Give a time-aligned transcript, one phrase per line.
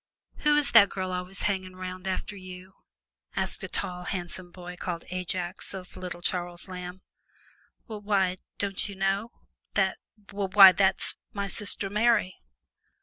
[0.37, 2.73] "Who is that girl always hanging 'round after you?"
[3.35, 7.03] asked a tall, handsome boy, called Ajax, of little Charles Lamb.
[7.85, 9.29] "Wh' why, don't you know
[9.75, 9.99] that,
[10.31, 12.37] wh' why that's my sister Mary!"